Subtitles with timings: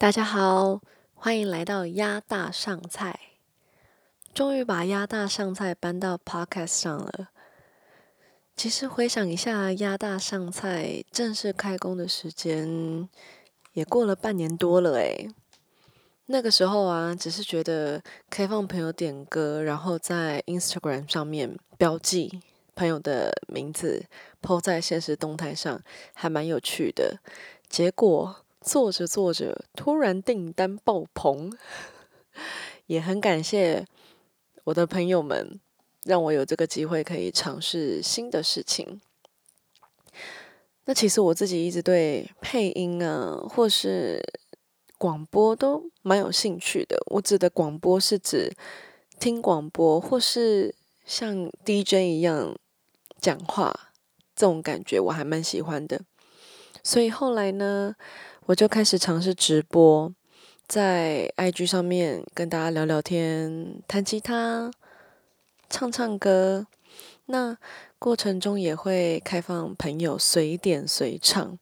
[0.00, 0.80] 大家好，
[1.12, 3.18] 欢迎来到鸭大上菜。
[4.32, 7.30] 终于把鸭大上菜搬到 Podcast 上了。
[8.54, 13.08] 其实回想一下，鸭大上菜正式开工的时间
[13.72, 15.28] 也过了半年多了诶。
[16.26, 22.40] 那个时候啊，只是觉得开放朋友点歌，然后在 Instagram 上面标记
[22.76, 24.06] 朋友的名字
[24.40, 25.82] ，po 在现实动态上，
[26.14, 27.18] 还蛮有趣的。
[27.68, 28.44] 结果。
[28.68, 31.50] 做着做着，突然订单爆棚，
[32.84, 33.86] 也很感谢
[34.64, 35.58] 我的朋友们，
[36.04, 39.00] 让我有这个机会可以尝试新的事情。
[40.84, 44.22] 那其实我自己一直对配音啊，或是
[44.98, 47.02] 广播都蛮有兴趣的。
[47.06, 48.52] 我指的广播是指
[49.18, 50.74] 听广播，或是
[51.06, 52.54] 像 DJ 一样
[53.18, 53.92] 讲话
[54.36, 56.02] 这种感觉，我还蛮喜欢的。
[56.84, 57.96] 所以后来呢？
[58.48, 60.10] 我就开始尝试直播，
[60.66, 64.70] 在 IG 上面跟大家聊聊天、弹吉他、
[65.68, 66.66] 唱唱歌。
[67.26, 67.58] 那
[67.98, 71.58] 过程中也会开放朋友随点随唱，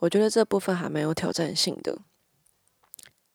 [0.00, 1.96] 我觉得这部分还蛮有挑战性的。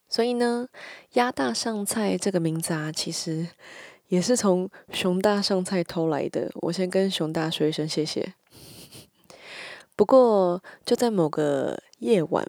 [0.08, 0.68] 所以呢
[1.14, 3.48] ，“鸭大上菜”这个名字啊，其实
[4.06, 6.52] 也是从熊大上菜偷来的。
[6.62, 8.34] 我先跟熊大说一声谢谢。
[9.96, 12.46] 不过就在某个夜晚。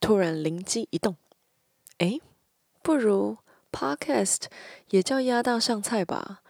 [0.00, 1.14] 突然灵机一动，
[1.98, 2.18] 哎，
[2.82, 3.36] 不如
[3.70, 4.44] podcast
[4.88, 6.40] 也叫鸭大上菜吧。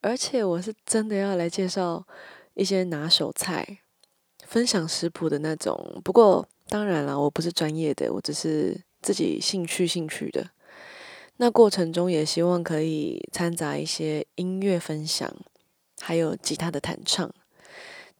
[0.00, 2.06] 而且我是真的要来介绍
[2.54, 3.80] 一些拿手菜，
[4.46, 6.00] 分享食谱的那种。
[6.02, 10.50] 不过当然了，我不是专业的，我只是自己兴趣兴趣的。
[11.36, 15.34] 那过程中也希望可以掺杂一些音乐分享，
[16.00, 17.30] 还有吉他的弹唱。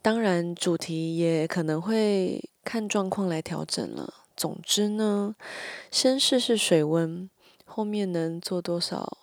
[0.02, 4.19] 当然主题也可能会看状况来调整了。
[4.40, 5.36] 总之呢，
[5.90, 7.28] 先试试水温，
[7.66, 9.18] 后面能做多少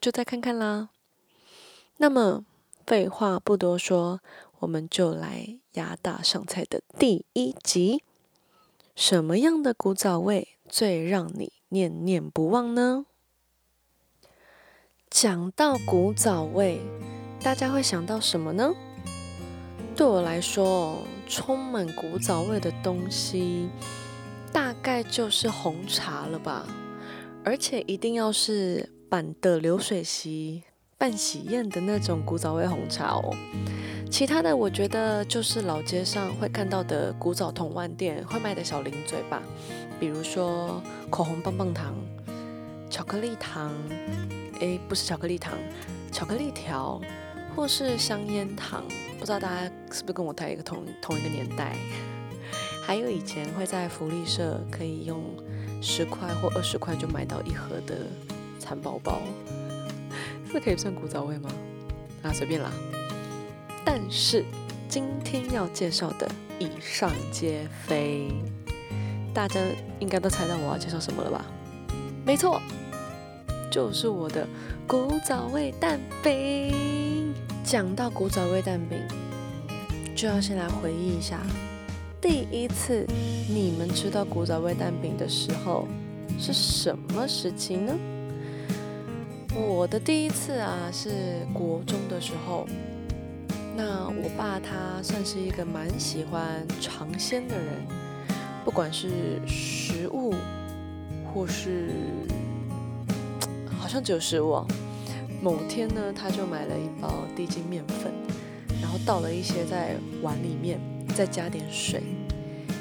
[0.00, 0.88] 就再看看啦。
[1.98, 2.46] 那么
[2.86, 4.20] 废话不多说，
[4.60, 8.02] 我们就来压大上菜的第一集。
[8.96, 13.04] 什么样的古早味最让你念念不忘呢？
[15.10, 16.80] 讲到古早味，
[17.42, 18.72] 大家会想到什么呢？
[19.94, 23.68] 对我来说，充满古早味的东西。
[24.52, 26.66] 大概就是红茶了吧，
[27.44, 30.62] 而且一定要是板的流水席
[30.96, 33.34] 办喜宴的那种古早味红茶哦。
[34.10, 39.42] 其他的我觉得就是老街上会看到的古早铜碗店会卖的小零嘴吧，
[40.00, 41.94] 比如说口红棒棒糖、
[42.88, 43.72] 巧克力糖，
[44.60, 45.52] 诶，不是巧克力糖，
[46.10, 47.00] 巧克力条，
[47.54, 48.82] 或是香烟糖。
[49.18, 51.76] 不知道大家是不是跟我在一个同同一个年代？
[52.88, 55.22] 还有以前会在福利社可以用
[55.82, 58.06] 十块或二十块就买到一盒的
[58.58, 59.20] 蚕宝宝，
[60.50, 61.50] 这可以算古早味吗？
[62.22, 62.72] 啊，随便啦。
[63.84, 64.42] 但是
[64.88, 66.26] 今天要介绍的
[66.58, 68.32] 以上皆非，
[69.34, 69.60] 大家
[70.00, 71.44] 应该都猜到我要介绍什么了吧？
[72.24, 72.58] 没错，
[73.70, 74.48] 就是我的
[74.86, 77.34] 古早味蛋饼。
[77.62, 78.98] 讲到古早味蛋饼，
[80.16, 81.42] 就要先来回忆一下。
[82.20, 83.06] 第一次
[83.48, 85.86] 你们吃到古早味蛋饼的时候
[86.38, 87.94] 是什么时期呢？
[89.54, 92.66] 我的第一次啊是国中的时候。
[93.76, 97.86] 那我爸他算是一个蛮喜欢尝鲜的人，
[98.64, 99.08] 不管是
[99.46, 100.34] 食物
[101.32, 101.90] 或是
[103.78, 104.64] 好像只有食物。
[105.40, 108.12] 某天呢，他就买了一包低筋面粉，
[109.08, 110.78] 倒了一些在碗里面。
[111.16, 112.02] 再加点水，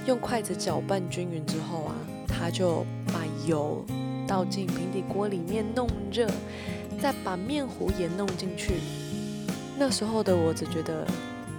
[0.05, 1.95] 用筷子搅拌均匀之后啊，
[2.27, 3.83] 他就把油
[4.27, 6.29] 倒进平底锅里面弄热，
[7.01, 8.73] 再把面糊也弄进去。
[9.75, 11.07] 那时候的我只觉得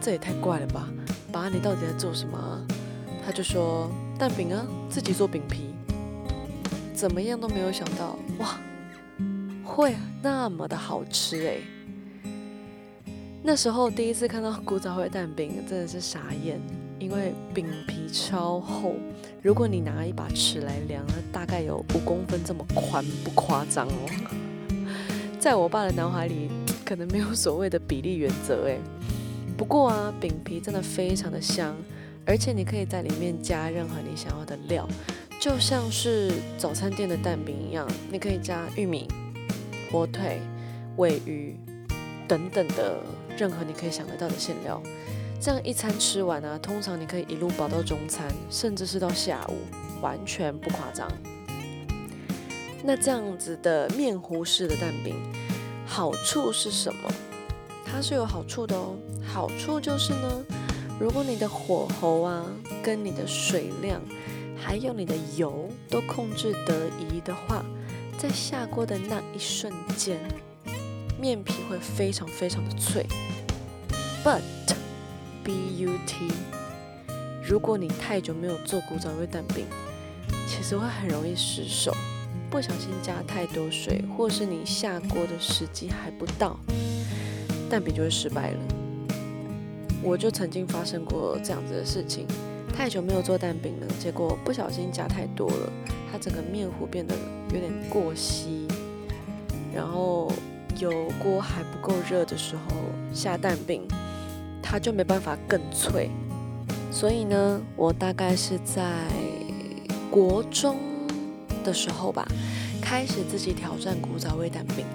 [0.00, 0.88] 这也太怪了吧，
[1.32, 2.64] 爸你到底在做什么？
[3.26, 5.74] 他就说蛋饼啊，自己做饼皮。
[6.94, 8.60] 怎么样都没有想到，哇，
[9.64, 11.56] 会那么的好吃哎！
[13.50, 16.60] 那时候第一次看到古早味蛋饼，真的是傻眼，
[16.98, 18.92] 因为饼皮超厚，
[19.40, 21.02] 如果你拿一把尺来量，
[21.32, 23.92] 大概有五公分这么宽，不夸张哦。
[25.40, 26.50] 在我爸的脑海里，
[26.84, 28.78] 可能没有所谓的比例原则诶。
[29.56, 31.74] 不过啊，饼皮真的非常的香，
[32.26, 34.86] 而且你可以在里面加任何你想要的料，
[35.40, 39.08] 就像是早餐店的蛋饼一样，你可以加玉米、
[39.90, 40.38] 火腿、
[40.98, 41.56] 尾鱼
[42.28, 43.00] 等等的。
[43.38, 44.82] 任何你可以想得到的馅料，
[45.40, 49.54] 这样一餐吃完啊，通常你可以一路饱到中餐，甚至是到下午，
[50.02, 51.08] 完全不夸张。
[52.82, 55.14] 那这样子的面糊式的蛋饼，
[55.86, 57.08] 好处是什么？
[57.84, 58.96] 它是有好处的哦。
[59.24, 60.44] 好处就是呢，
[60.98, 62.44] 如果你的火候啊，
[62.82, 64.00] 跟你的水量，
[64.56, 67.64] 还有你的油都控制得宜的话，
[68.18, 70.18] 在下锅的那一瞬间，
[71.20, 73.04] 面皮会非常非常的脆。
[74.24, 74.42] But
[75.42, 76.30] B U T，
[77.42, 79.66] 如果你太久没有做古早味蛋饼，
[80.46, 81.92] 其实会很容易失手。
[82.50, 86.58] 不小心加太多水，或是你下锅的时机还不到，
[87.68, 88.58] 蛋饼就会失败了。
[90.02, 92.26] 我就曾经发生过这样子的事情，
[92.72, 95.72] 太久没有做蛋饼了，结果不小心加太多了，
[96.10, 97.14] 它整个面糊变得
[97.52, 98.66] 有点过稀，
[99.74, 100.32] 然后
[100.78, 102.62] 油锅还不够热的时候
[103.12, 103.82] 下蛋饼，
[104.62, 106.10] 它就没办法更脆。
[106.90, 109.04] 所以呢，我大概是在
[110.10, 110.76] 国中。
[111.64, 112.26] 的时候吧，
[112.80, 114.86] 开始自己挑战古早味蛋饼，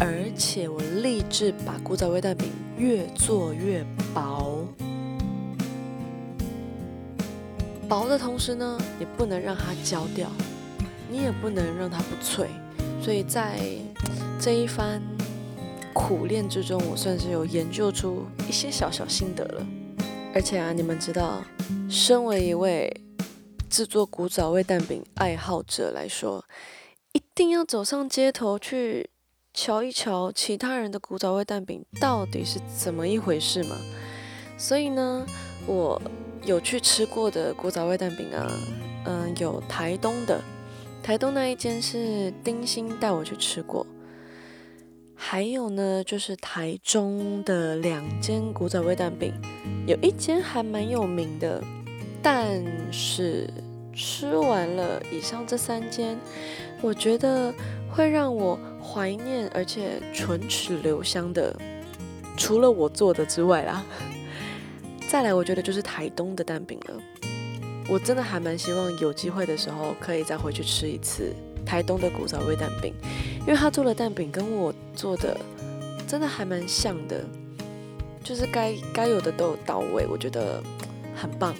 [0.00, 4.66] 而且我立志把古早味蛋饼越做越薄。
[7.88, 10.28] 薄的同时呢，也不能让它焦掉，
[11.08, 12.48] 你也不能让它不脆。
[13.00, 13.60] 所以在
[14.40, 15.00] 这一番
[15.98, 19.66] 苦练之中，我算是有研究出一些小小心得了。
[20.32, 21.42] 而且啊，你们知道，
[21.90, 23.04] 身为一位。
[23.70, 26.42] 制作古早味蛋饼爱好者来说，
[27.12, 29.10] 一定要走上街头去
[29.52, 33.76] 瞧一瞧其他人的古早味蛋饼到底是怎么一回事嘛。
[34.56, 35.26] 所以呢，
[35.66, 36.00] 我
[36.46, 38.50] 有去吃过的古早味蛋饼啊，
[39.04, 40.42] 嗯，有台东的，
[41.02, 43.86] 台东那一间是丁心带我去吃过，
[45.20, 49.34] 还有呢就是台中的两间古早味蛋饼，
[49.84, 51.62] 有一间还蛮有名的。
[52.22, 52.62] 但
[52.92, 53.50] 是
[53.92, 56.16] 吃完了以上这三间，
[56.80, 57.52] 我觉得
[57.90, 61.54] 会让我怀念而且唇齿留香的，
[62.36, 63.84] 除了我做的之外啦，
[65.08, 66.94] 再来我觉得就是台东的蛋饼了。
[67.88, 71.34] 我真的还蛮希望有机会的时候可以再回去吃一次
[71.64, 72.94] 台东的古早味蛋饼，
[73.48, 75.34] 因为他做的蛋饼跟我做的
[76.06, 77.24] 真的还蛮像的，
[78.22, 80.62] 就是该该有的都有到位，我觉得
[81.16, 81.54] 很棒。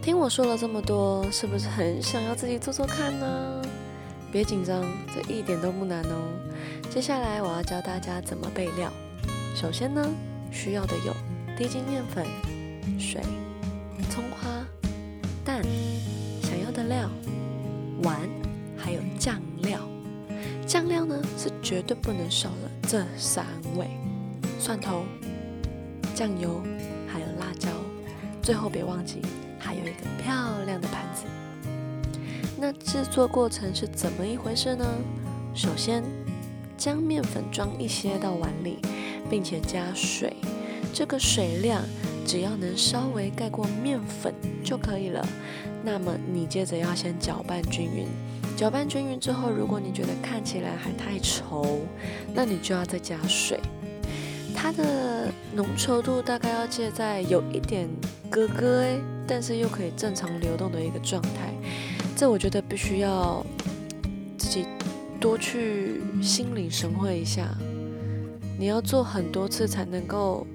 [0.00, 3.60] 听我说了这么多，是不是很想要自己做做看呢？
[4.32, 4.82] 别紧张，
[5.14, 6.22] 这一点都不难哦。
[6.88, 8.90] 接下来我要教大家怎么备料。
[9.54, 10.08] 首先呢，
[10.50, 11.12] 需要的有
[11.54, 12.24] 低筋面粉、
[12.98, 13.20] 水、
[14.08, 14.66] 葱花、
[15.44, 15.62] 蛋、
[16.42, 17.10] 想要的料、
[18.04, 18.18] 碗，
[21.82, 23.44] 绝对不能少了这三
[23.76, 23.88] 位：
[24.60, 25.02] 蒜头、
[26.14, 26.62] 酱油，
[27.08, 27.68] 还有辣椒。
[28.40, 29.20] 最后别忘记。
[29.58, 30.34] 还有一个漂
[30.66, 31.24] 亮的盘子。
[32.58, 34.84] 那制作过程是怎么一回事呢？
[35.54, 36.02] 首先，
[36.76, 38.78] 将面粉装一些到碗里，
[39.30, 40.36] 并且加水。
[40.92, 41.82] 这个水量
[42.26, 45.26] 只要能稍微盖过面粉就可以了。
[45.84, 48.06] 那么你接着要先搅拌均匀。
[48.62, 51.80] 搅拌均匀之后，如果你觉得看起来还太稠，
[52.32, 53.58] 那你就要再加水。
[54.54, 57.88] 它的浓稠度大概要介在有一点
[58.30, 61.52] 咯咯诶，但是又可以正常流动的一个状态。
[62.14, 63.44] 这我觉得必须要
[64.38, 64.64] 自己
[65.18, 67.48] 多去心领神会一下。
[68.56, 70.46] 你要做很多次才能够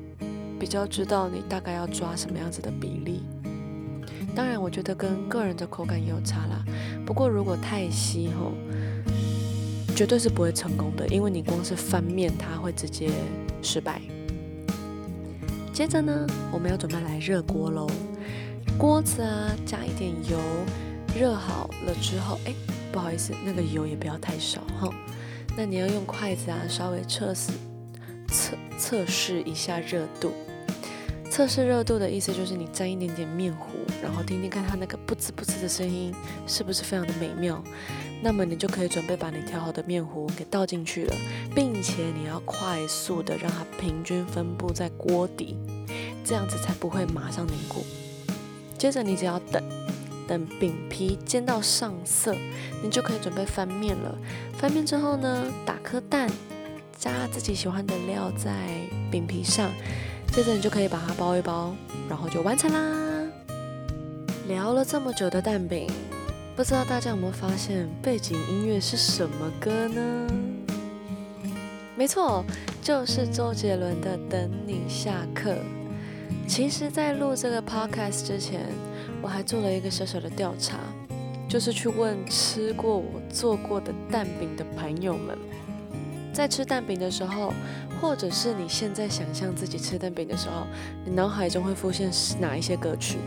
[0.57, 3.23] 比较知道你大概要抓什么样子的比例。
[4.33, 6.63] 当然，我觉得跟个人的口感也有差啦。
[7.07, 8.51] 不过如果太稀吼，
[9.95, 13.09] 绝对是不会成功的，因为你光是翻面，它会直接。
[13.63, 13.99] 失败。
[15.73, 17.87] 接着呢，我们要准备来热锅喽。
[18.77, 20.37] 锅子啊，加一点油，
[21.17, 22.53] 热好了之后，哎，
[22.91, 24.89] 不好意思，那个油也不要太少哈。
[25.57, 27.51] 那你要用筷子啊，稍微测试
[28.27, 30.31] 测测试一下热度。
[31.37, 36.11] 测试热度的意思就是你沾一点点面糊，然后听听看它那个噗呲噗呲的声音，
[36.47, 37.63] 是不是非常的美妙？
[38.23, 41.15] 那么你就可以准备把你调好的面糊给倒进去了，
[41.53, 45.55] 并且你要快速的让它平均分布在锅底，
[46.25, 47.85] 这样子才不会马上凝固。
[48.75, 49.63] 接着你只要等，
[50.27, 52.35] 等饼皮煎到上色，
[52.81, 54.17] 你就可以准备翻面了。
[54.53, 56.27] 翻面之后呢，打颗蛋，
[56.97, 58.51] 加自己喜欢的料在
[59.11, 59.71] 饼皮上，
[60.37, 61.73] 接着你就可以把它包一包，
[62.07, 63.27] 然后就完成啦。
[64.47, 65.89] 聊了这么久的蛋饼。
[66.55, 70.27] 不知道大家有没有发现，背景音乐是什么歌呢？
[71.95, 72.45] 没错，
[72.83, 75.53] 就是周杰伦的《等你下课》。
[76.47, 78.61] 其实，在录这个 podcast 之前，
[79.23, 80.77] 我还做了一个小小的调查，
[81.49, 85.35] 就是去问吃过我做过的蛋饼的朋友们，
[86.37, 87.51] 在吃蛋饼的时候，
[87.99, 90.67] 或者是你现在想象自己吃蛋饼的时候，
[91.03, 93.17] 你脑海中会浮现哪一些歌曲？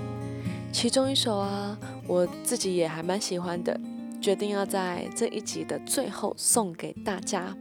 [0.70, 1.76] 其中一首啊，
[2.06, 3.76] 我自己也还蛮喜欢的，
[4.20, 7.52] 决定要在这一集的最后送给大家，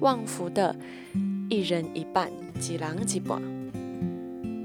[0.00, 0.76] 旺福的
[1.48, 2.28] 《一人一半》，
[2.60, 3.40] 几郎几半。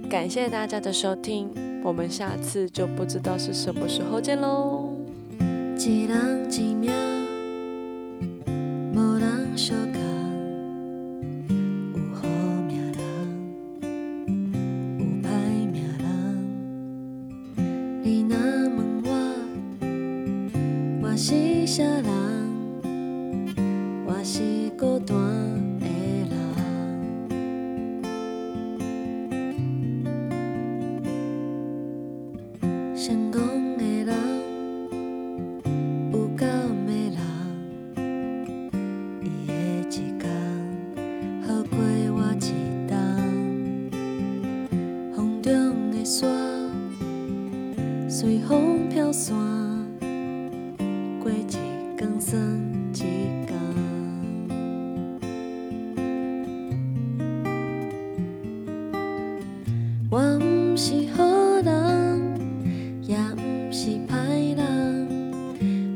[0.09, 1.49] 感谢大家的收听，
[1.85, 4.89] 我们下次就不知道是什么时候见喽。
[5.77, 6.91] 一人一命，
[8.93, 9.90] 无人相
[48.13, 49.33] 随风飘散
[51.23, 51.55] 过，一
[51.97, 52.37] 更算
[52.93, 52.99] 一
[53.47, 53.55] 更。
[60.09, 61.23] 我不是好
[61.63, 62.35] 人，
[63.01, 65.31] 也不是歹人，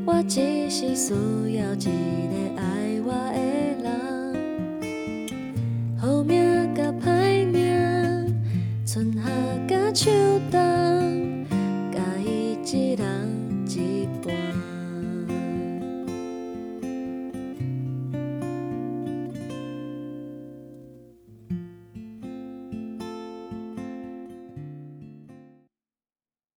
[0.06, 3.38] 我只是需要一个爱我的
[3.84, 3.86] 人。
[5.98, 8.34] 好命甲歹命，
[8.86, 9.20] 春夏
[9.68, 10.25] 甲秋。